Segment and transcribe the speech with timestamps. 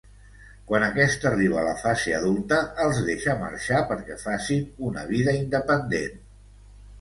[0.69, 6.19] Quan aquest arriba a la fase adulta, els deixa marxar perquè facin una vida independent.